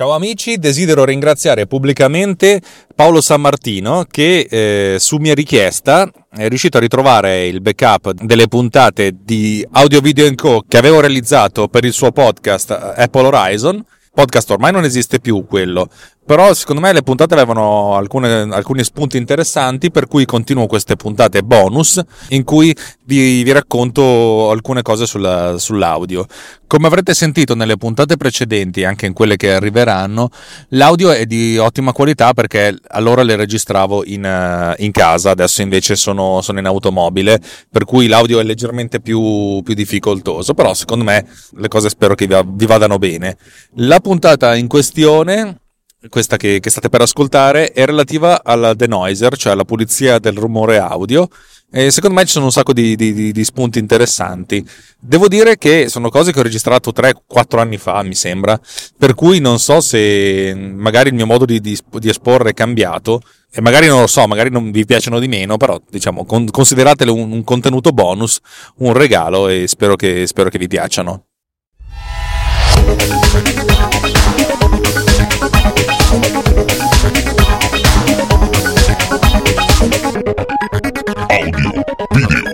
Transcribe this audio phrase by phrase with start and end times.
[0.00, 2.62] Ciao amici, desidero ringraziare pubblicamente
[2.94, 9.14] Paolo Sammartino che eh, su mia richiesta è riuscito a ritrovare il backup delle puntate
[9.22, 13.84] di Audio Video Co che avevo realizzato per il suo podcast Apple Horizon.
[14.10, 15.90] Podcast ormai non esiste più quello,
[16.24, 21.42] però secondo me le puntate avevano alcune, alcuni spunti interessanti per cui continuo queste puntate
[21.42, 22.72] bonus in cui
[23.04, 26.26] vi, vi racconto alcune cose sulla, sull'audio.
[26.68, 30.28] Come avrete sentito nelle puntate precedenti anche in quelle che arriveranno
[30.68, 36.42] l'audio è di ottima qualità perché allora le registravo in, in casa adesso invece sono,
[36.42, 40.54] sono, in automobile per cui l'audio è leggermente più, più difficoltoso.
[40.54, 41.26] Però secondo me
[41.56, 43.36] le cose spero che vi, vi vadano bene.
[43.76, 45.56] La puntata in questione
[46.08, 50.78] questa che, che, state per ascoltare, è relativa alla denoiser, cioè alla pulizia del rumore
[50.78, 51.28] audio.
[51.72, 54.66] E secondo me ci sono un sacco di, di, di, spunti interessanti.
[54.98, 58.58] Devo dire che sono cose che ho registrato 3-4 anni fa, mi sembra,
[58.98, 63.20] per cui non so se magari il mio modo di, di esporre è cambiato.
[63.52, 67.12] E magari non lo so, magari non vi piacciono di meno, però diciamo, con, consideratelo
[67.12, 68.38] un, un, contenuto bonus,
[68.76, 71.24] un regalo e spero che, spero che vi piacciono.
[81.90, 82.52] Video,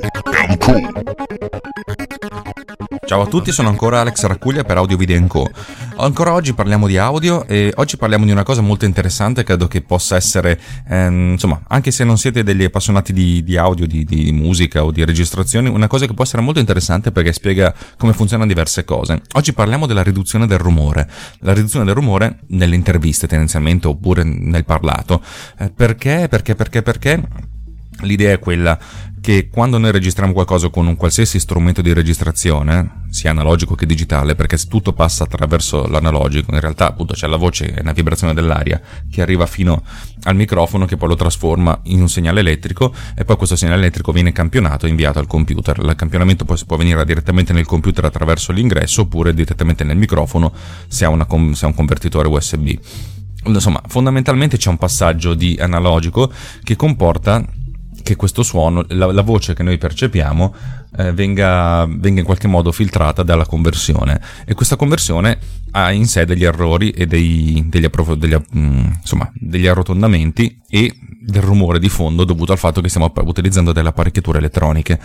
[3.05, 5.51] Ciao a tutti, sono ancora Alex Raccuglia per Audio Video Co.
[5.97, 9.83] Ancora oggi parliamo di audio e oggi parliamo di una cosa molto interessante, credo che
[9.83, 14.33] possa essere, ehm, insomma, anche se non siete degli appassionati di, di audio, di, di,
[14.33, 18.49] musica o di registrazioni, una cosa che può essere molto interessante perché spiega come funzionano
[18.49, 19.21] diverse cose.
[19.35, 21.09] Oggi parliamo della riduzione del rumore,
[21.41, 25.21] la riduzione del rumore nelle interviste tendenzialmente oppure nel parlato.
[25.59, 26.27] Eh, perché?
[26.29, 26.55] Perché?
[26.55, 26.83] Perché?
[26.83, 27.23] Perché?
[28.01, 28.79] L'idea è quella
[29.27, 34.37] che quando noi registriamo qualcosa con un qualsiasi strumento di registrazione, sia analogico che digitale,
[34.37, 38.81] perché tutto passa attraverso l'analogico, in realtà appunto c'è la voce, è una vibrazione dell'aria
[39.11, 39.83] che arriva fino
[40.23, 44.13] al microfono che poi lo trasforma in un segnale elettrico e poi questo segnale elettrico
[44.13, 45.77] viene campionato e inviato al computer.
[45.77, 50.53] Il campionamento poi può venire direttamente nel computer attraverso l'ingresso oppure direttamente nel microfono
[50.87, 52.79] se ha, una, se ha un convertitore USB.
[53.47, 56.31] Insomma, fondamentalmente c'è un passaggio di analogico
[56.63, 57.45] che comporta
[58.07, 60.55] che questo suono, la, la voce che noi percepiamo,
[60.99, 64.21] eh, venga, venga, in qualche modo filtrata dalla conversione.
[64.45, 65.39] E questa conversione
[65.73, 71.43] ha in sé degli errori e dei, degli, degli, mm, insomma, degli arrotondamenti e del
[71.43, 75.01] rumore di fondo dovuto al fatto che stiamo utilizzando delle apparecchiature elettroniche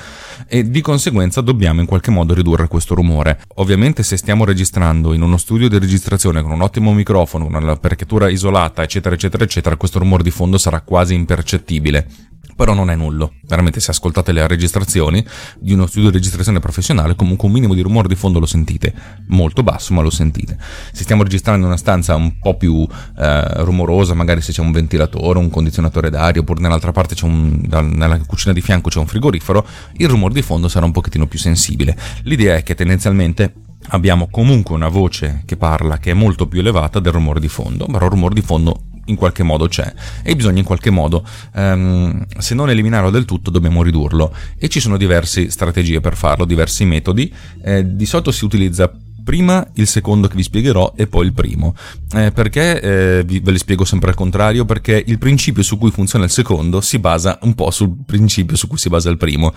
[0.47, 3.41] e di conseguenza dobbiamo in qualche modo ridurre questo rumore.
[3.55, 8.83] Ovviamente se stiamo registrando in uno studio di registrazione con un ottimo microfono, un'apparecchiatura isolata,
[8.83, 13.33] eccetera, eccetera, eccetera, questo rumore di fondo sarà quasi impercettibile però non è nullo.
[13.47, 15.25] Veramente se ascoltate le registrazioni
[15.59, 18.93] di uno studio di registrazione professionale, comunque un minimo di rumore di fondo lo sentite,
[19.27, 20.57] molto basso ma lo sentite.
[20.91, 22.87] Se stiamo registrando in una stanza un po' più
[23.17, 27.61] eh, rumorosa, magari se c'è un ventilatore, un condizionatore d'aria, oppure nell'altra parte c'è un,
[27.67, 31.39] nella cucina di fianco c'è un frigorifero, il rumore di fondo sarà un pochettino più
[31.39, 31.97] sensibile.
[32.23, 33.53] L'idea è che tendenzialmente
[33.89, 37.85] abbiamo comunque una voce che parla che è molto più elevata del rumore di fondo,
[37.87, 39.91] però il rumore di fondo in qualche modo c'è
[40.23, 44.79] e bisogna in qualche modo, um, se non eliminarlo del tutto, dobbiamo ridurlo e ci
[44.79, 47.31] sono diverse strategie per farlo, diversi metodi.
[47.63, 48.91] Eh, di solito si utilizza
[49.23, 51.75] prima il secondo che vi spiegherò e poi il primo.
[52.13, 54.65] Eh, perché eh, vi, ve li spiego sempre al contrario?
[54.65, 58.67] Perché il principio su cui funziona il secondo si basa un po' sul principio su
[58.67, 59.53] cui si basa il primo.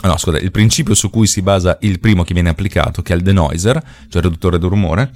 [0.00, 3.16] No, scusa, il principio su cui si basa il primo che viene applicato, che è
[3.16, 5.10] il denoiser, cioè il riduttore del rumore,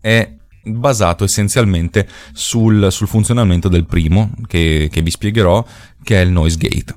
[0.00, 0.28] è
[0.66, 5.64] basato essenzialmente sul, sul funzionamento del primo, che, che, vi spiegherò,
[6.02, 6.94] che è il noise gate.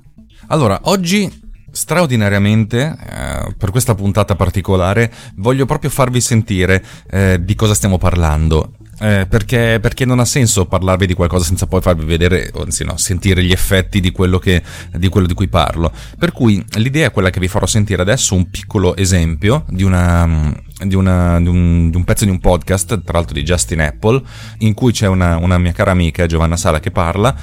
[0.48, 7.74] Allora, oggi straordinariamente, eh, per questa puntata particolare, voglio proprio farvi sentire eh, di cosa
[7.74, 8.74] stiamo parlando.
[9.02, 12.98] Eh, perché, perché, non ha senso parlarvi di qualcosa senza poi farvi vedere, anzi no,
[12.98, 14.62] sentire gli effetti di quello, che,
[14.94, 15.92] di quello di cui parlo.
[16.18, 20.54] Per cui l'idea è quella che vi farò sentire adesso un piccolo esempio di, una,
[20.84, 24.22] di, una, di, un, un, pezzo di un podcast, tra l'altro di Justin Apple,
[24.60, 27.34] in cui c'è una, una mia cara amica Giovanna Sala che parla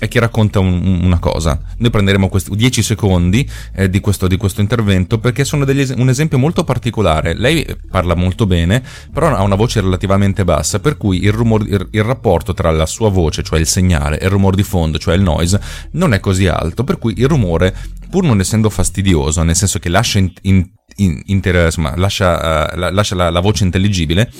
[0.00, 1.60] e che racconta un, una cosa.
[1.76, 6.08] Noi prenderemo questi 10 secondi eh, di, questo, di, questo, intervento perché sono degli, un
[6.08, 7.34] esempio molto particolare.
[7.34, 8.82] Lei parla molto bene,
[9.12, 12.86] però ha una voce relativamente bassa, per cui il, rumor, il, il rapporto tra la
[12.86, 15.60] sua voce, cioè il segnale, e il rumore di fondo, cioè il noise,
[15.92, 17.76] non è così alto, per cui il rumore,
[18.08, 22.78] pur non essendo fastidioso, nel senso che lascia, in, in, in, inter, insomma, lascia, uh,
[22.78, 24.32] la, lascia la, la, voce intelligibile,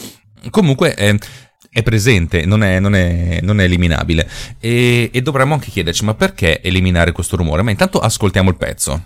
[0.51, 1.15] comunque è
[1.71, 4.29] è presente, non è, non è, non è eliminabile.
[4.59, 7.63] E, e, dovremmo anche chiederci: ma perché eliminare questo rumore?
[7.63, 9.05] Ma intanto ascoltiamo il pezzo.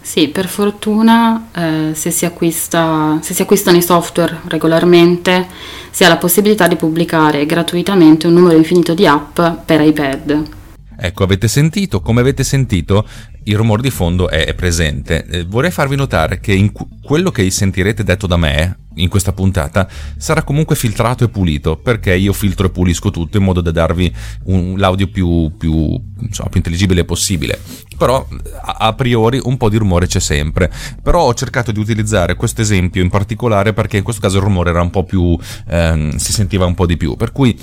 [0.00, 5.48] Sì, per fortuna eh, se, si acquista, se si acquistano i software regolarmente
[5.90, 10.55] si ha la possibilità di pubblicare gratuitamente un numero infinito di app per iPad.
[10.98, 12.00] Ecco, avete sentito?
[12.00, 13.06] Come avete sentito,
[13.44, 15.24] il rumore di fondo è, presente.
[15.26, 16.72] Eh, vorrei farvi notare che in
[17.02, 22.14] quello che sentirete detto da me in questa puntata sarà comunque filtrato e pulito perché
[22.14, 24.12] io filtro e pulisco tutto in modo da darvi
[24.44, 27.60] un, l'audio più, più, insomma, più intelligibile possibile.
[27.96, 28.26] Però
[28.62, 30.72] a, a, priori un po' di rumore c'è sempre.
[31.02, 34.70] Però ho cercato di utilizzare questo esempio in particolare perché in questo caso il rumore
[34.70, 35.38] era un po' più.
[35.68, 37.16] Ehm, si sentiva un po' di più.
[37.16, 37.56] Per cui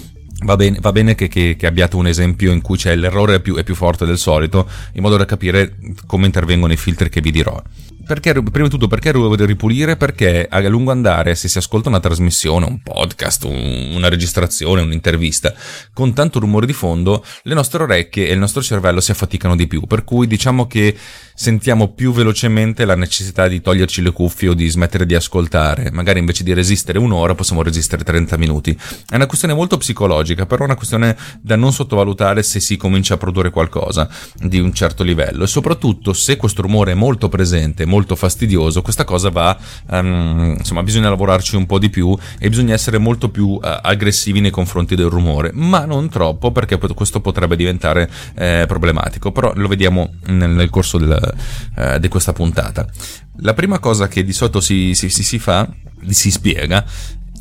[0.44, 3.64] Va bene, va bene che, che, che, abbiate un esempio in cui l'errore più, è
[3.64, 5.76] più, forte del solito, in modo da capire
[6.06, 7.62] come intervengono i filtri che vi dirò.
[8.06, 9.96] Perché, prima di tutto, perché ripulire?
[9.96, 15.54] Perché a lungo andare, se si ascolta una trasmissione, un podcast, un, una registrazione, un'intervista,
[15.94, 19.68] con tanto rumore di fondo, le nostre orecchie e il nostro cervello si affaticano di
[19.68, 19.88] più.
[19.88, 20.96] Per cui diciamo che
[21.34, 25.90] sentiamo più velocemente la necessità di toglierci le cuffie o di smettere di ascoltare.
[25.92, 28.78] Magari invece di resistere un'ora possiamo resistere 30 minuti.
[29.10, 33.14] È una questione molto psicologica, però è una questione da non sottovalutare se si comincia
[33.14, 35.46] a produrre qualcosa di un certo livello.
[35.46, 39.56] E soprattutto se questo rumore è molto presente, molto fastidioso, questa cosa va,
[39.92, 44.40] um, insomma, bisogna lavorarci un po' di più e bisogna essere molto più uh, aggressivi
[44.40, 49.32] nei confronti del rumore, ma non troppo perché questo potrebbe diventare eh, problematico.
[49.32, 51.36] Però lo vediamo nel, nel corso del,
[51.76, 52.88] eh, di questa puntata.
[53.38, 55.68] La prima cosa che di solito si, si, si, si fa,
[56.08, 56.84] si spiega,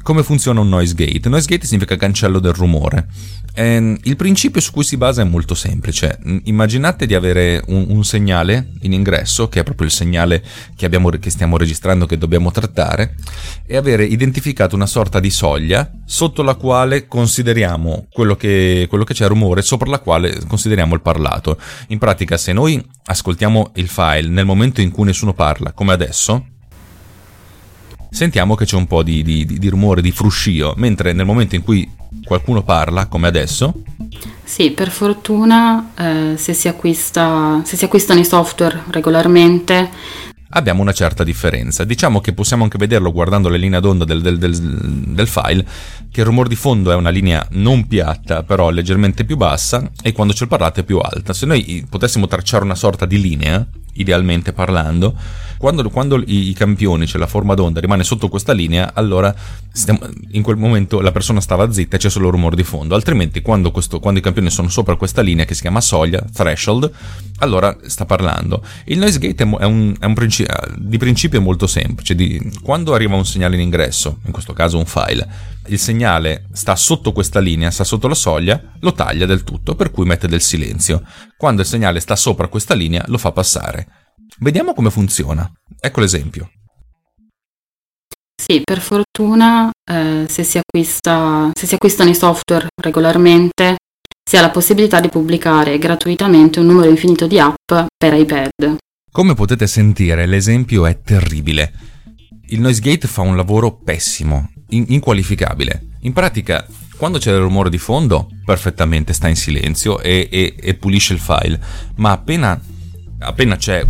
[0.03, 1.29] come funziona un noise gate.
[1.29, 3.07] Noise gate significa cancello del rumore.
[3.55, 6.19] E ehm, il principio su cui si basa è molto semplice.
[6.45, 10.43] Immaginate di avere un, un segnale in ingresso, che è proprio il segnale
[10.75, 13.15] che, abbiamo, che, stiamo registrando, che dobbiamo trattare,
[13.67, 19.15] e avere identificato una sorta di soglia sotto la quale consideriamo quello che, quello che
[19.15, 21.59] c'è rumore, sopra la quale consideriamo il parlato.
[21.89, 26.47] In pratica, se noi ascoltiamo il file nel momento in cui nessuno parla, come adesso,
[28.13, 31.63] sentiamo che c'è un po' di, di, di, rumore, di fruscio, mentre nel momento in
[31.63, 31.91] cui
[32.25, 33.73] qualcuno parla, come adesso...
[34.45, 39.89] Sì, per fortuna eh, se, si acquista, se si acquistano i software regolarmente
[40.55, 41.85] abbiamo una certa differenza.
[41.85, 45.65] Diciamo che possiamo anche vederlo guardando le linee d'onda del, del, del, del, file,
[46.11, 50.13] che il rumore di fondo è una linea non piatta, però leggermente più bassa, e
[50.13, 51.33] quando c'è il parlato è più alta.
[51.33, 55.15] Se noi potessimo tracciare una sorta di linea, idealmente parlando,
[55.63, 59.33] quando, quando i, i, campioni, cioè la forma d'onda, rimane sotto questa linea, allora
[59.71, 60.01] stiamo,
[60.33, 62.97] in quel momento la persona stava zitta e c'è solo rumore di fondo.
[62.97, 66.91] Altrimenti, quando, questo, quando, i campioni sono sopra questa linea che si chiama soglia, threshold,
[67.39, 68.61] allora sta parlando.
[68.87, 72.17] Il noise gate è, un, è un principio, di principio è molto semplice.
[72.17, 75.29] Di, quando arriva un segnale in ingresso, in questo caso un file,
[75.67, 79.93] il segnale sta sotto questa linea, sta sotto la soglia, lo taglia del tutto, per
[79.93, 81.05] cui mette del silenzio.
[81.37, 84.02] Quando il segnale sta sopra questa linea, lo fa passare.
[84.39, 85.51] Vediamo come funziona.
[85.81, 86.51] Ecco l'esempio.
[88.35, 93.77] Sì, per fortuna eh, se, si acquista, se si acquistano i software regolarmente
[94.29, 98.77] si ha la possibilità di pubblicare gratuitamente un numero infinito di app per iPad.
[99.11, 101.73] Come potete sentire, l'esempio è terribile.
[102.47, 105.99] Il NoiseGate fa un lavoro pessimo, in- inqualificabile.
[106.01, 110.75] In pratica, quando c'è il rumore di fondo, perfettamente sta in silenzio e, e, e
[110.75, 111.61] pulisce il file,
[111.97, 112.61] ma appena
[113.23, 113.85] appena c'è,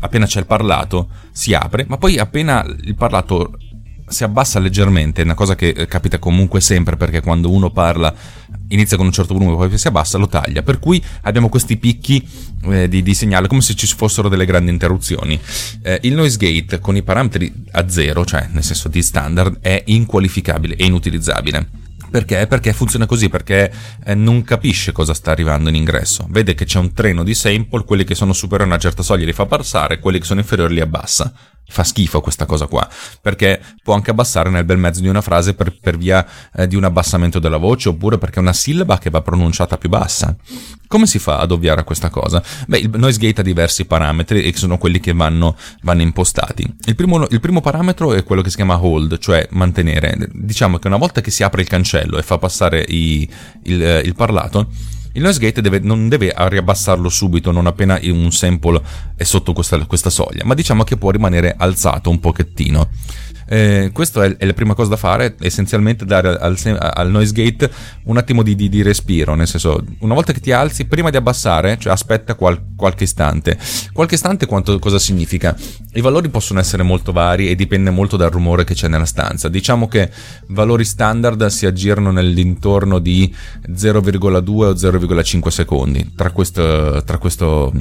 [0.00, 3.58] appena c'è il parlato si apre, ma poi appena il parlato
[4.06, 8.14] si abbassa leggermente, una cosa che eh, capita comunque sempre perché quando uno parla
[8.68, 10.62] inizia con un certo volume, poi si abbassa, lo taglia.
[10.62, 12.26] Per cui abbiamo questi picchi
[12.64, 15.38] eh, di, di, segnale come se ci fossero delle grandi interruzioni.
[15.82, 19.82] Eh, il noise gate con i parametri a zero, cioè nel senso di standard, è
[19.86, 21.82] inqualificabile, è inutilizzabile.
[22.14, 22.46] Perché?
[22.46, 23.72] Perché funziona così, perché
[24.04, 26.24] eh, non capisce cosa sta arrivando in ingresso.
[26.30, 29.24] Vede che c'è un treno di sample, quelli che sono superiori a una certa soglia
[29.24, 31.32] li fa passare, quelli che sono inferiori li abbassa.
[31.66, 32.88] Fa schifo questa cosa qua,
[33.20, 36.76] perché può anche abbassare nel bel mezzo di una frase per, per via eh, di
[36.76, 40.36] un abbassamento della voce, oppure perché è una sillaba che va pronunciata più bassa.
[40.86, 42.40] Come si fa ad ovviare a questa cosa?
[42.68, 46.62] Beh, il noise gate ha diversi parametri e sono quelli che vanno, vanno impostati.
[46.84, 50.28] Il primo, il primo, parametro è quello che si chiama hold, cioè mantenere.
[50.30, 53.28] Diciamo che una volta che si apre il cancello e fa passare i,
[53.64, 54.68] il, il parlato,
[55.16, 58.82] Il noise gate deve, non deve riabbassarlo subito, non appena un sample
[59.16, 62.88] è sotto questa, questa soglia, ma diciamo che può rimanere alzato un pochettino.
[63.46, 67.70] Eh, questa è, è, la prima cosa da fare, essenzialmente dare al, al noise gate
[68.04, 71.16] un attimo di, di, di, respiro, nel senso, una volta che ti alzi, prima di
[71.16, 73.58] abbassare, cioè aspetta qual, qualche istante.
[73.92, 75.56] Qualche istante quanto, cosa significa?
[75.94, 79.48] I valori possono essere molto vari e dipende molto dal rumore che c'è nella stanza.
[79.48, 80.10] Diciamo che
[80.48, 83.34] valori standard si aggirano nell'intorno di
[83.70, 87.72] 0,2 o 0,5 secondi tra, questo, tra, questo,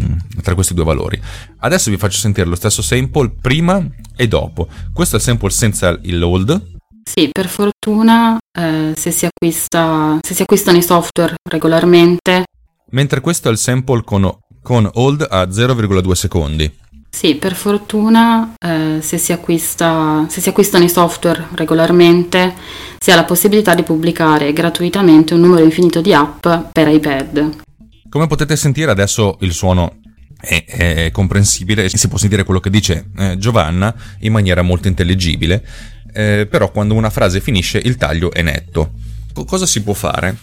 [0.42, 1.20] tra questi due valori.
[1.60, 3.82] Adesso vi faccio sentire lo stesso sample prima
[4.16, 4.68] e dopo.
[4.92, 6.72] Questo è il sample senza il load.
[7.04, 12.46] Sì, per fortuna eh, se, si acquista, se si acquistano i software regolarmente.
[12.92, 14.32] Mentre questo è il sample con,
[14.62, 16.82] con hold a 0,2 secondi.
[17.10, 22.56] Sì, per fortuna eh, se, si acquista, se si acquistano i software regolarmente
[22.98, 27.62] si ha la possibilità di pubblicare gratuitamente un numero infinito di app per iPad.
[28.10, 30.00] Come potete sentire adesso il suono
[30.44, 35.66] è, è comprensibile, si può sentire quello che dice eh, Giovanna in maniera molto intelligibile,
[36.12, 38.92] eh, però quando una frase finisce il taglio è netto.
[39.34, 40.36] C- cosa si può fare?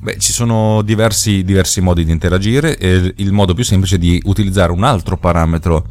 [0.00, 4.20] Beh, ci sono diversi, diversi modi di interagire e il modo più semplice è di
[4.24, 5.86] utilizzare un altro parametro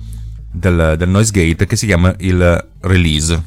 [0.52, 3.42] del, del noise gate che si chiama il release.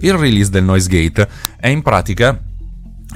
[0.00, 1.28] Il release del noise gate
[1.58, 2.40] è in pratica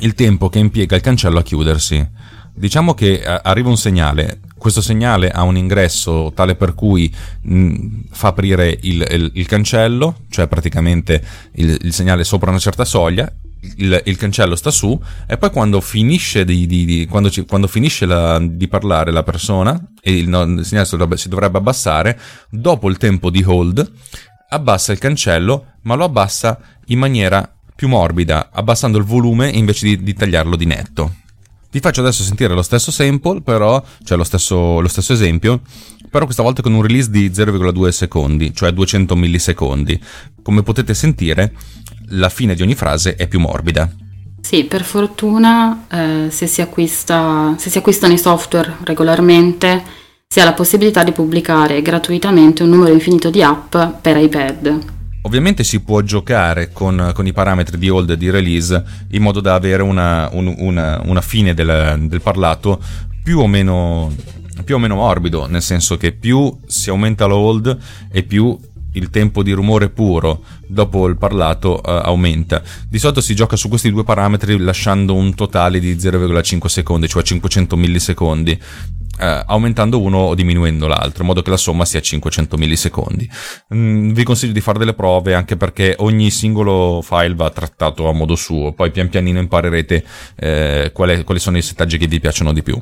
[0.01, 2.07] il tempo che impiega il cancello a chiudersi.
[2.55, 8.29] Diciamo che arriva un segnale, questo segnale ha un ingresso tale per cui mh, fa
[8.29, 11.21] aprire il, il, il, cancello, cioè praticamente
[11.55, 13.29] il, il, segnale sopra una certa soglia,
[13.79, 18.07] il, cancello sta su e poi quando finisce di, di, di, quando ci, quando finisce
[18.07, 22.17] la, di parlare la persona e il, segnale si dovrebbe, si dovrebbe abbassare,
[22.49, 23.93] dopo il tempo di hold
[24.51, 30.03] abbassa il cancello ma lo abbassa in maniera più morbida, abbassando il volume invece di,
[30.05, 31.15] di tagliarlo di netto.
[31.73, 35.63] Vi faccio adesso sentire lo stesso sample, però, cioè lo stesso, lo stesso esempio,
[36.11, 39.99] però questa volta con un release di 0,2 secondi, cioè 200 millisecondi.
[40.43, 41.55] Come potete sentire,
[42.09, 43.91] la fine di ogni frase è più morbida.
[44.43, 49.83] Sì, per fortuna eh, se, si acquista, se si acquistano i software regolarmente
[50.29, 55.02] si ha la possibilità di pubblicare gratuitamente un numero infinito di app per iPad.
[55.23, 59.41] Ovviamente si può giocare con, con, i parametri di hold e di release in modo
[59.41, 62.81] da avere una, un, una, una fine del, del parlato
[63.23, 64.13] più o, meno,
[64.65, 67.79] più o meno morbido, nel senso che più si aumenta lo hold
[68.11, 68.59] e più
[68.95, 72.63] il tempo di rumore puro dopo il parlato uh, aumenta.
[72.89, 77.23] Di solito si gioca su questi due parametri lasciando un totale di 0,5 secondi, cioè
[77.23, 78.61] 500 millisecondi
[79.19, 83.29] eh, aumentando uno o diminuendo l'altro, in modo che la somma sia 500 millisecondi.
[83.75, 88.13] Mm, vi consiglio di fare delle prove anche perché ogni singolo file va trattato a
[88.13, 90.05] modo suo, poi pian pianino imparerete
[90.37, 92.81] eh, quali, quali sono i settaggi che vi piacciono di più.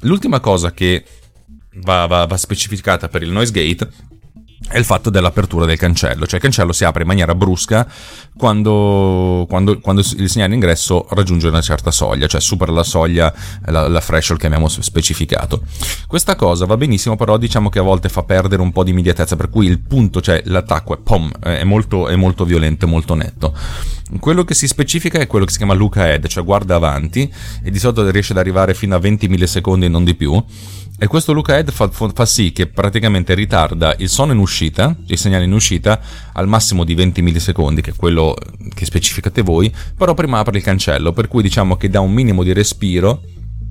[0.00, 1.04] L'ultima cosa che
[1.82, 3.88] va, va, va specificata per il noise gate
[4.68, 7.86] è il fatto dell'apertura del cancello, cioè il cancello si apre in maniera brusca
[8.36, 13.32] quando, quando, quando il segnale d'ingresso raggiunge una certa soglia, cioè supera la soglia,
[13.66, 15.62] la, la threshold che abbiamo specificato.
[16.06, 19.36] Questa cosa va benissimo, però diciamo che a volte fa perdere un po' di immediatezza,
[19.36, 23.54] per cui il punto, cioè l'attacco è, pom, è, molto, è molto violento, molto netto.
[24.20, 27.30] Quello che si specifica è quello che si chiama look ahead, cioè guarda avanti,
[27.62, 30.42] e di solito riesce ad arrivare fino a 20 millisecondi e non di più
[30.98, 35.18] e questo look ahead fa, fa, sì che praticamente ritarda il suono in uscita, il
[35.18, 36.00] segnale in uscita,
[36.32, 38.34] al massimo di 20 millisecondi, che è quello
[38.74, 42.42] che specificate voi, però prima apre il cancello, per cui diciamo che dà un minimo
[42.42, 43.22] di respiro,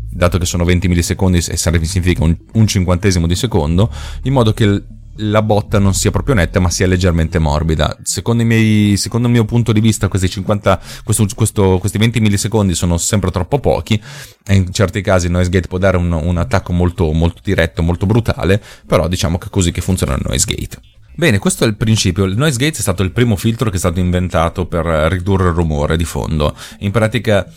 [0.07, 3.91] dato che sono 20 millisecondi e significa un, un cinquantesimo di secondo,
[4.23, 4.83] in modo che
[5.17, 7.97] la botta non sia proprio netta ma sia leggermente morbida.
[8.03, 12.73] Secondo, miei, secondo il mio punto di vista questi, 50, questo, questo, questi 20 millisecondi
[12.73, 14.01] sono sempre troppo pochi
[14.45, 17.81] e in certi casi il noise gate può dare un, un attacco molto, molto diretto,
[17.81, 20.79] molto brutale, però diciamo che è così che funziona il noise gate.
[21.17, 22.25] Bene, questo è il principio.
[22.25, 25.53] Il noise gate è stato il primo filtro che è stato inventato per ridurre il
[25.53, 26.53] rumore di fondo.
[26.79, 27.49] In pratica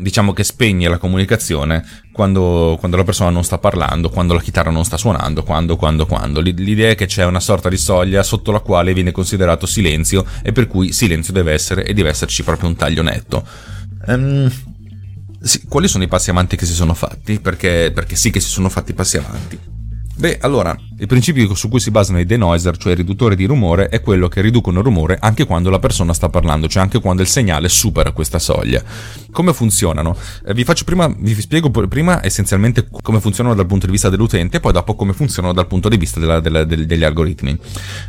[0.00, 4.70] diciamo che spegne la comunicazione quando, quando, la persona non sta parlando, quando la chitarra
[4.70, 6.40] non sta suonando, quando, quando, quando.
[6.40, 10.52] L'idea è che c'è una sorta di soglia sotto la quale viene considerato silenzio e
[10.52, 13.46] per cui silenzio deve essere e deve esserci proprio un taglio netto.
[14.06, 14.50] Um,
[15.40, 17.38] sì, quali sono i passi avanti che si sono fatti?
[17.40, 19.79] Perché, perché sì che si sono fatti passi avanti.
[20.20, 23.88] Beh, allora, il principio su cui si basano i denoiser, cioè i riduttori di rumore,
[23.88, 27.22] è quello che riducono il rumore anche quando la persona sta parlando, cioè anche quando
[27.22, 28.82] il segnale supera questa soglia.
[29.30, 30.14] Come funzionano?
[30.46, 34.60] Eh, vi, prima, vi spiego prima essenzialmente come funzionano dal punto di vista dell'utente e
[34.60, 37.58] poi dopo come funzionano dal punto di vista della, della, del, degli algoritmi.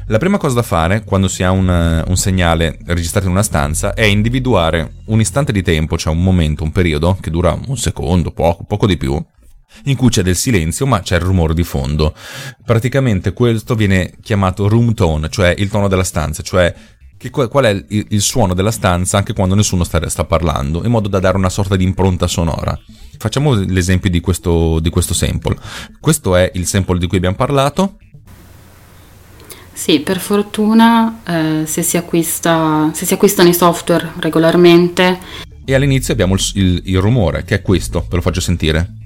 [0.07, 3.93] La prima cosa da fare quando si ha un, un segnale registrato in una stanza
[3.93, 8.31] è individuare un istante di tempo, cioè un momento, un periodo che dura un secondo,
[8.31, 9.17] poco, poco di più,
[9.85, 12.13] in cui c'è del silenzio ma c'è il rumore di fondo.
[12.65, 16.73] Praticamente questo viene chiamato room tone, cioè il tono della stanza, cioè
[17.17, 20.89] che, qual è il, il, suono della stanza anche quando nessuno sta, sta, parlando, in
[20.89, 22.77] modo da dare una sorta di impronta sonora.
[23.19, 25.55] Facciamo l'esempio di questo, di questo sample.
[25.99, 27.97] Questo è il sample di cui abbiamo parlato.
[29.71, 35.19] Sì, per fortuna eh, se, si acquista, se si acquistano i software regolarmente.
[35.63, 39.00] E all'inizio abbiamo il, il, il rumore, che è questo, ve lo faccio sentire.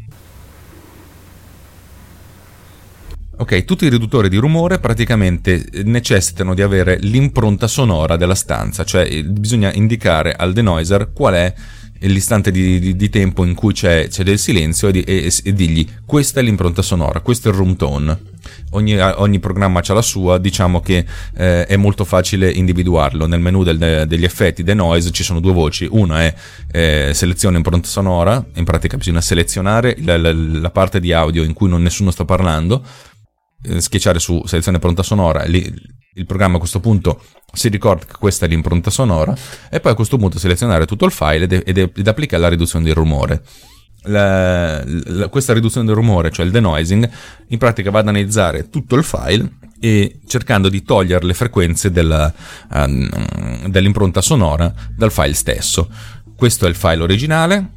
[3.38, 9.06] Ok, tutti i riduttori di rumore praticamente necessitano di avere l'impronta sonora della stanza, cioè
[9.06, 11.54] eh, bisogna indicare al denoiser qual è
[12.00, 15.54] l'istante di, di, di tempo in cui c'è, c'è del silenzio e, di, e, e,
[15.54, 18.34] digli questa è l'impronta sonora, questo è il room tone.
[18.72, 21.04] Ogni, ogni programma ha la sua, diciamo che
[21.36, 23.26] eh, è molto facile individuarlo.
[23.26, 26.34] Nel menu del, degli effetti denoise ci sono due voci, una è
[26.72, 31.54] eh, selezione impronta sonora, in pratica bisogna selezionare la, la, la parte di audio in
[31.54, 33.15] cui non nessuno sta parlando eh,
[33.78, 38.50] schiacciare su selezione pronta sonora, il programma a questo punto si ricorda che questa è
[38.50, 39.36] l'impronta sonora
[39.70, 42.86] e poi a questo punto selezionare tutto il file ed, ed, ed applicare la riduzione
[42.86, 43.44] del rumore.
[44.08, 47.10] La, la, questa riduzione del rumore, cioè il denoising,
[47.48, 52.32] in pratica va ad analizzare tutto il file e cercando di togliere le frequenze della,
[52.72, 55.90] um, dell'impronta sonora dal file stesso.
[56.36, 57.72] Questo è il file originale,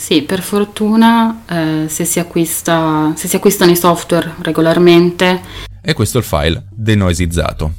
[0.00, 5.42] sì, per fortuna eh, se, si acquista, se si acquistano i software regolarmente.
[5.82, 7.74] E questo è il file denoisizzato.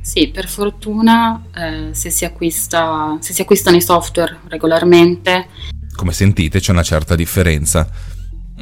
[0.00, 5.48] Sì, per fortuna eh, se, si acquista, se si acquistano i software regolarmente.
[5.94, 7.86] Come sentite c'è una certa differenza.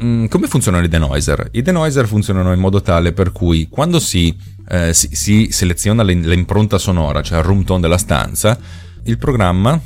[0.03, 1.47] Mm, come funzionano i denoiser?
[1.53, 6.77] I denoiser funzionano in modo tale per cui quando si, eh, si, si seleziona l'impronta
[6.77, 8.59] sonora, cioè il room tone della stanza,
[9.05, 9.79] il programma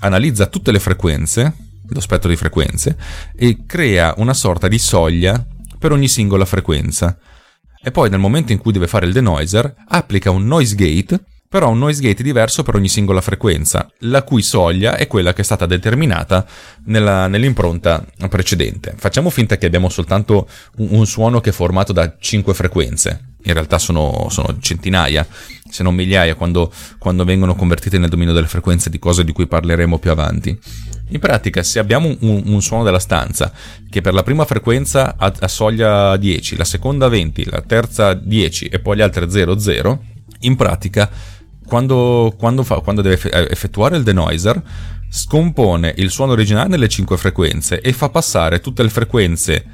[0.00, 1.54] analizza tutte le frequenze,
[1.88, 2.96] lo spettro di frequenze,
[3.34, 5.44] e crea una sorta di soglia
[5.78, 7.18] per ogni singola frequenza.
[7.82, 11.70] E poi nel momento in cui deve fare il denoiser, applica un noise gate, però
[11.70, 15.44] un noise gate diverso per ogni singola frequenza, la cui soglia è quella che è
[15.44, 16.46] stata determinata
[16.84, 18.94] nella, nell'impronta precedente.
[18.96, 23.52] Facciamo finta che abbiamo soltanto un, un suono che è formato da 5 frequenze in
[23.54, 25.26] realtà sono, sono centinaia,
[25.70, 29.46] se non migliaia, quando, quando, vengono convertite nel dominio delle frequenze di cose di cui
[29.46, 30.58] parleremo più avanti.
[31.08, 33.52] In pratica, se abbiamo un, un suono della stanza
[33.88, 38.66] che per la prima frequenza ha, ha, soglia 10, la seconda 20, la terza 10
[38.66, 40.04] e poi le altre 0, 0,
[40.40, 41.10] in pratica,
[41.66, 44.62] quando, quando, fa, quando deve effettuare il denoiser,
[45.08, 49.64] scompone il suono originale nelle 5 frequenze e fa passare tutte le frequenze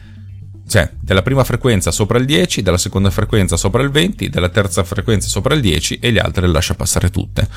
[0.69, 4.83] cioè della prima frequenza sopra il 10, della seconda frequenza sopra il 20, della terza
[4.85, 7.49] frequenza sopra il 10 e le altre le lascia passare tutte.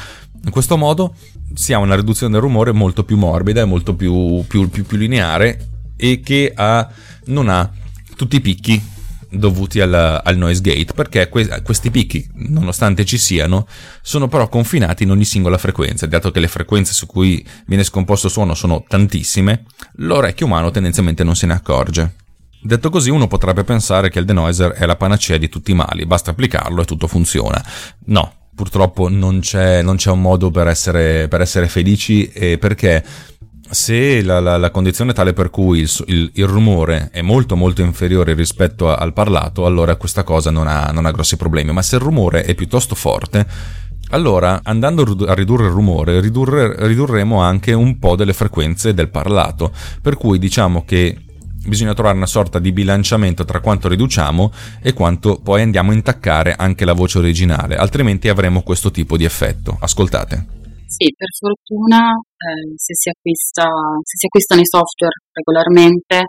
[0.43, 1.15] In questo modo
[1.53, 4.97] si ha una riduzione del rumore molto più morbida e molto più, più, più, più
[4.97, 6.87] lineare e che ha,
[7.25, 7.69] non ha
[8.15, 8.81] tutti i picchi
[9.31, 9.93] dovuti al,
[10.23, 13.67] al noise gate perché que- questi picchi nonostante ci siano
[14.01, 18.25] sono però confinati in ogni singola frequenza dato che le frequenze su cui viene scomposto
[18.25, 19.65] il suono sono tantissime
[19.97, 22.13] l'orecchio umano tendenzialmente non se ne accorge
[22.61, 26.05] Detto così uno potrebbe pensare che il denoiser è la panacea di tutti i mali,
[26.05, 27.63] basta applicarlo e tutto funziona.
[28.05, 33.03] No, purtroppo non c'è, non c'è un modo per essere, per essere felici perché
[33.69, 37.55] se la, la, la, condizione è tale per cui il, il, il, rumore è molto
[37.55, 41.81] molto inferiore rispetto al parlato, allora questa cosa non ha, non ha grossi problemi, ma
[41.81, 43.45] se il rumore è piuttosto forte,
[44.09, 49.71] allora andando a ridurre il rumore ridurre, ridurremo anche un po' delle frequenze del parlato,
[50.01, 51.25] per cui diciamo che
[51.65, 56.53] bisogna trovare una sorta di bilanciamento tra quanto riduciamo e quanto poi andiamo a intaccare
[56.53, 59.77] anche la voce originale, altrimenti avremo questo tipo di effetto.
[59.79, 60.57] Ascoltate.
[60.87, 66.25] Sì, per fortuna eh, se, si acquista, se si acquistano i software regolarmente.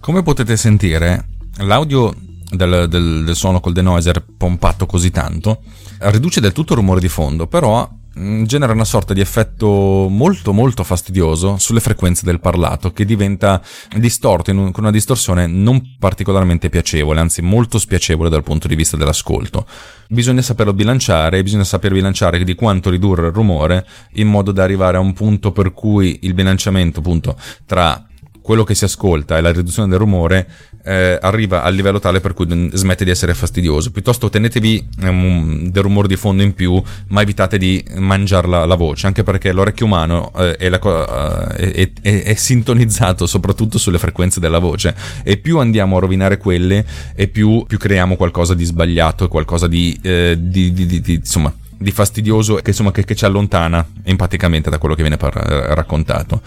[0.00, 1.26] Come potete sentire,
[1.58, 2.14] l'audio
[2.50, 5.62] del, del, del suono col denoiser pompato così tanto
[6.10, 10.84] riduce del tutto il rumore di fondo, però genera una sorta di effetto molto molto
[10.84, 13.60] fastidioso sulle frequenze del parlato che diventa
[13.96, 18.96] distorto un, con una distorsione non particolarmente piacevole, anzi molto spiacevole dal punto di vista
[18.96, 19.66] dell'ascolto.
[20.08, 24.96] Bisogna saperlo bilanciare bisogna saper bilanciare di quanto ridurre il rumore in modo da arrivare
[24.96, 28.06] a un punto per cui il bilanciamento appunto tra
[28.44, 30.46] quello che si ascolta e la riduzione del rumore
[30.84, 33.90] eh, arriva al livello tale per cui smette di essere fastidioso.
[33.90, 39.06] Piuttosto tenetevi um, del rumore di fondo in più, ma evitate di mangiare la, voce,
[39.06, 44.58] anche perché l'orecchio umano eh, è, uh, è, è, è, sintonizzato soprattutto sulle frequenze della
[44.58, 49.66] voce e più andiamo a rovinare quelle e più, più creiamo qualcosa di sbagliato, qualcosa
[49.66, 54.70] di, eh, di, di, di insomma di fastidioso che, insomma, che, che, ci allontana empaticamente
[54.70, 56.40] da quello che viene par- raccontato.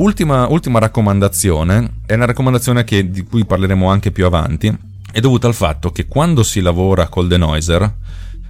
[0.00, 4.74] Ultima, ultima raccomandazione, è una raccomandazione che, di cui parleremo anche più avanti,
[5.12, 7.96] è dovuta al fatto che quando si lavora col denoiser,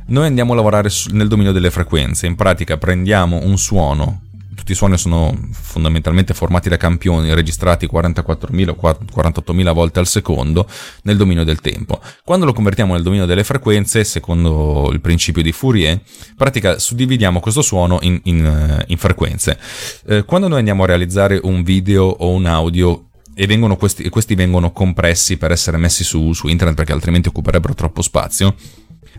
[0.06, 4.20] noi andiamo a lavorare nel dominio delle frequenze, in pratica prendiamo un suono
[4.60, 10.68] tutti i suoni sono fondamentalmente formati da campioni registrati 44.000 o 48.000 volte al secondo
[11.04, 11.98] nel dominio del tempo.
[12.24, 17.40] Quando lo convertiamo nel dominio delle frequenze, secondo il principio di Fourier, in pratica suddividiamo
[17.40, 19.58] questo suono in, in, eh, in frequenze.
[20.06, 24.34] Eh, quando noi andiamo a realizzare un video o un audio e vengono questi, questi
[24.34, 28.54] vengono compressi per essere messi su, su internet perché altrimenti occuperebbero troppo spazio,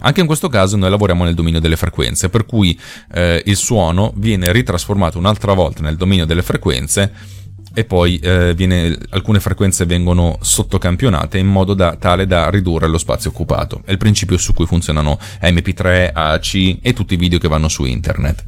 [0.02, 2.78] anche in questo caso noi lavoriamo nel dominio delle frequenze, per cui
[3.14, 7.40] eh, il suono viene ritrasformato un'altra volta nel dominio delle frequenze
[7.74, 12.98] e poi eh, viene, alcune frequenze vengono sottocampionate in modo da, tale da ridurre lo
[12.98, 13.82] spazio occupato.
[13.86, 17.86] È il principio su cui funzionano MP3, AC e tutti i video che vanno su
[17.86, 18.44] internet.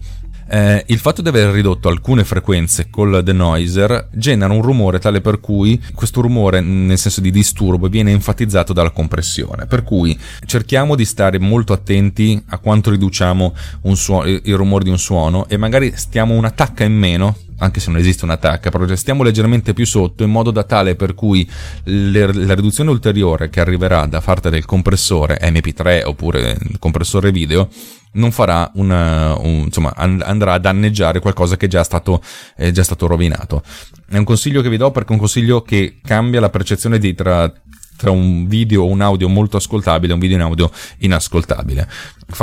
[0.54, 5.40] Eh, il fatto di aver ridotto alcune frequenze col denoiser genera un rumore tale per
[5.40, 9.66] cui questo rumore, nel senso di disturbo, viene enfatizzato dalla compressione.
[9.66, 13.56] Per cui cerchiamo di stare molto attenti a quanto riduciamo
[13.94, 17.90] suono, il rumore di un suono e magari stiamo una tacca in meno anche se
[17.90, 21.50] non esiste un'attacca, però stiamo leggermente più sotto in modo da tale per cui
[21.86, 27.70] le, la riduzione ulteriore che arriverà da parte del compressore MP3 oppure compressore video
[28.14, 32.22] non farà un, un insomma andrà a danneggiare qualcosa che è già stato,
[32.56, 33.64] è già stato rovinato.
[34.08, 37.16] È un consiglio che vi do perché è un consiglio che cambia la percezione di
[37.16, 37.52] tra
[37.96, 41.88] tra un video o un audio molto ascoltabile e un video un audio inascoltabile.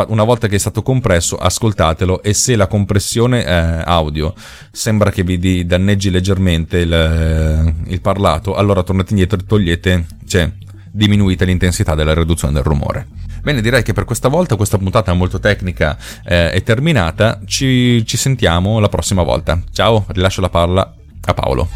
[0.08, 4.34] Una volta che è stato compresso, ascoltatelo e se la compressione eh, audio
[4.70, 10.50] sembra che vi danneggi leggermente il, eh, il parlato, allora tornate indietro e togliete, cioè
[10.92, 13.06] diminuite l'intensità della riduzione del rumore.
[13.42, 17.40] Bene, direi che per questa volta questa puntata molto tecnica eh, è terminata.
[17.46, 19.60] Ci, ci sentiamo la prossima volta.
[19.72, 21.68] Ciao, rilascio la palla a Paolo.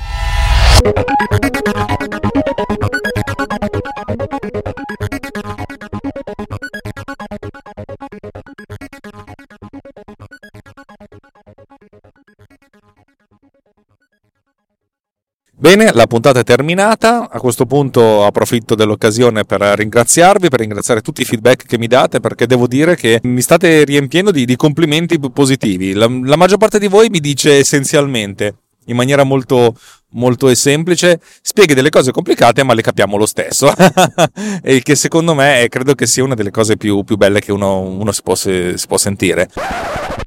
[15.77, 17.29] Bene, la puntata è terminata.
[17.29, 22.21] A questo punto approfitto dell'occasione per ringraziarvi, per ringraziare tutti i feedback che mi date,
[22.21, 25.93] perché devo dire che mi state riempiendo di, di complimenti positivi.
[25.93, 29.77] La, la maggior parte di voi mi dice essenzialmente in maniera molto,
[30.15, 33.73] molto semplice, spieghi delle cose complicate ma le capiamo lo stesso.
[34.63, 37.53] e che secondo me è, credo che sia una delle cose più, più belle che
[37.53, 39.49] uno, uno si, può, si, può, sentire.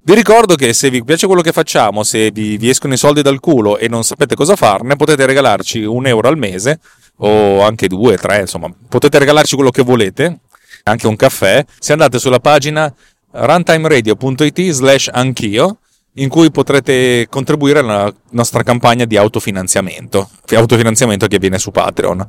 [0.02, 3.22] Vi ricordo che se vi piace quello che facciamo, se vi, vi escono i soldi
[3.22, 6.80] dal culo e non sapete cosa farne, potete regalarci un euro al mese
[7.18, 10.40] o anche due, tre, insomma, potete regalarci quello che volete,
[10.84, 12.94] anche un caffè, se andate sulla pagina
[13.32, 15.80] runtimeradio.it slash anch'io
[16.20, 22.28] in cui potrete contribuire alla nostra campagna di autofinanziamento, autofinanziamento che avviene su Patreon.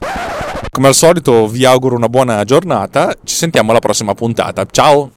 [0.70, 5.12] Come al solito vi auguro una buona giornata, ci sentiamo alla prossima puntata, ciao!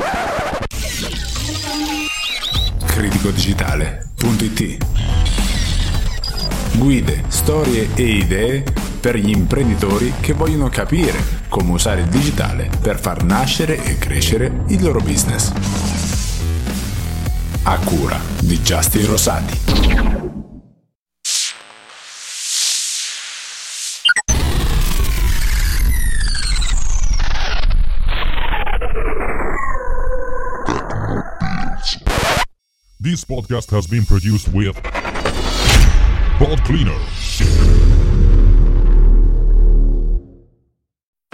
[2.86, 4.77] criticodigitale.it
[6.73, 8.63] Guide, storie e idee
[8.99, 14.63] per gli imprenditori che vogliono capire come usare il digitale per far nascere e crescere
[14.67, 15.51] il loro business.
[17.63, 19.60] A cura di Justin Rosati.
[33.00, 34.76] This podcast has been produced with
[36.39, 36.97] Pod Cleaner.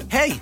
[0.09, 0.41] Hey,